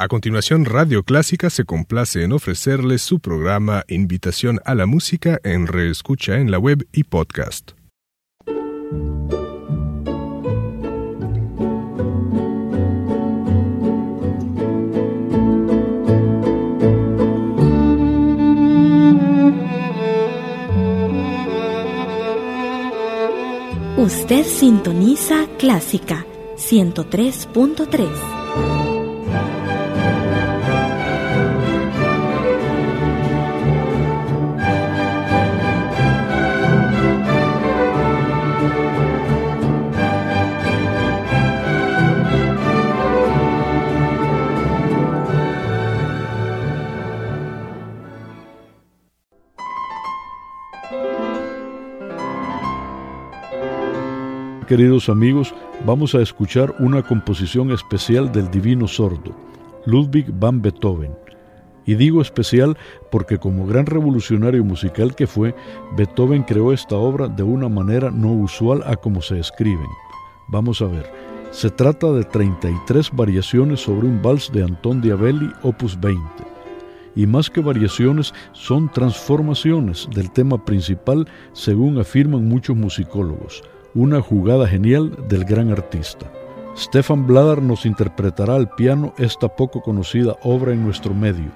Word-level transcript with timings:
A 0.00 0.06
continuación, 0.06 0.64
Radio 0.64 1.02
Clásica 1.02 1.50
se 1.50 1.64
complace 1.64 2.22
en 2.22 2.30
ofrecerles 2.30 3.02
su 3.02 3.18
programa 3.18 3.82
Invitación 3.88 4.60
a 4.64 4.76
la 4.76 4.86
Música 4.86 5.40
en 5.42 5.66
reescucha 5.66 6.36
en 6.36 6.52
la 6.52 6.60
web 6.60 6.86
y 6.92 7.02
podcast. 7.02 7.72
Usted 23.96 24.46
sintoniza 24.46 25.48
Clásica 25.58 26.24
103.3. 26.56 28.87
queridos 54.68 55.08
amigos, 55.08 55.54
vamos 55.86 56.14
a 56.14 56.20
escuchar 56.20 56.74
una 56.78 57.02
composición 57.02 57.72
especial 57.72 58.30
del 58.30 58.50
Divino 58.50 58.86
Sordo, 58.86 59.34
Ludwig 59.86 60.30
van 60.38 60.60
Beethoven. 60.60 61.16
Y 61.86 61.94
digo 61.94 62.20
especial 62.20 62.76
porque 63.10 63.38
como 63.38 63.66
gran 63.66 63.86
revolucionario 63.86 64.62
musical 64.62 65.14
que 65.14 65.26
fue, 65.26 65.54
Beethoven 65.96 66.42
creó 66.42 66.74
esta 66.74 66.96
obra 66.96 67.28
de 67.28 67.42
una 67.42 67.70
manera 67.70 68.10
no 68.10 68.30
usual 68.30 68.82
a 68.84 68.96
como 68.96 69.22
se 69.22 69.40
escriben. 69.40 69.88
Vamos 70.48 70.82
a 70.82 70.86
ver. 70.86 71.10
Se 71.50 71.70
trata 71.70 72.12
de 72.12 72.24
33 72.24 73.10
variaciones 73.12 73.80
sobre 73.80 74.06
un 74.06 74.20
vals 74.20 74.52
de 74.52 74.64
Anton 74.64 75.00
Diabelli, 75.00 75.50
opus 75.62 75.98
20. 75.98 76.20
Y 77.16 77.26
más 77.26 77.48
que 77.48 77.62
variaciones, 77.62 78.34
son 78.52 78.92
transformaciones 78.92 80.06
del 80.14 80.30
tema 80.30 80.62
principal, 80.62 81.26
según 81.54 81.98
afirman 81.98 82.46
muchos 82.46 82.76
musicólogos 82.76 83.62
una 83.94 84.20
jugada 84.20 84.66
genial 84.66 85.16
del 85.28 85.44
gran 85.44 85.70
artista. 85.70 86.30
Stefan 86.76 87.26
Bladar 87.26 87.62
nos 87.62 87.86
interpretará 87.86 88.54
al 88.54 88.70
piano 88.70 89.12
esta 89.18 89.48
poco 89.48 89.82
conocida 89.82 90.36
obra 90.42 90.72
en 90.72 90.84
nuestro 90.84 91.14
medio, 91.14 91.50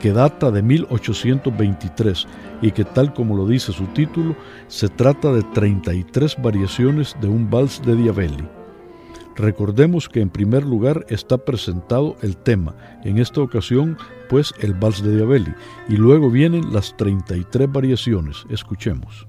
que 0.00 0.12
data 0.12 0.50
de 0.50 0.62
1823 0.62 2.26
y 2.62 2.72
que 2.72 2.84
tal 2.84 3.12
como 3.14 3.36
lo 3.36 3.46
dice 3.46 3.72
su 3.72 3.86
título, 3.86 4.34
se 4.66 4.88
trata 4.88 5.32
de 5.32 5.42
33 5.42 6.42
variaciones 6.42 7.14
de 7.20 7.28
un 7.28 7.48
vals 7.48 7.80
de 7.84 7.94
Diabelli. 7.94 8.48
Recordemos 9.36 10.08
que 10.08 10.22
en 10.22 10.30
primer 10.30 10.64
lugar 10.64 11.04
está 11.10 11.36
presentado 11.36 12.16
el 12.22 12.36
tema, 12.36 12.74
en 13.04 13.18
esta 13.18 13.42
ocasión 13.42 13.98
pues 14.28 14.52
el 14.60 14.74
vals 14.74 15.02
de 15.02 15.14
Diabelli, 15.14 15.54
y 15.88 15.96
luego 15.96 16.30
vienen 16.30 16.72
las 16.72 16.96
33 16.96 17.70
variaciones. 17.70 18.44
Escuchemos. 18.48 19.28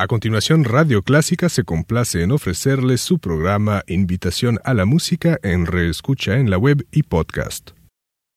A 0.00 0.06
continuación, 0.06 0.64
Radio 0.64 1.02
Clásica 1.02 1.50
se 1.50 1.62
complace 1.62 2.22
en 2.22 2.32
ofrecerles 2.32 3.02
su 3.02 3.18
programa 3.18 3.82
Invitación 3.86 4.58
a 4.64 4.72
la 4.72 4.86
Música 4.86 5.38
en 5.42 5.66
Reescucha 5.66 6.38
en 6.38 6.48
la 6.48 6.56
web 6.56 6.86
y 6.90 7.02
podcast. 7.02 7.72